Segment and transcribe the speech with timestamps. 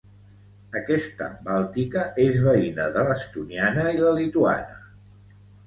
[0.79, 4.85] Aquesta bàltica és veïna de l'estoniana i la lituana.